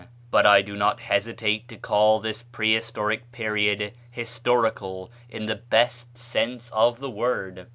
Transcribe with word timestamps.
But 0.31 0.47
I 0.47 0.63
do 0.63 0.75
not 0.75 0.99
hesitate 1.01 1.67
to 1.67 1.77
call 1.77 2.19
this 2.19 2.41
Prehistoric 2.41 3.31
Period 3.31 3.91
historical 4.09 5.11
in 5.29 5.45
the 5.45 5.57
best 5.57 6.17
sense 6.17 6.71
of 6.71 6.97
the 6.97 7.11
word. 7.11 7.67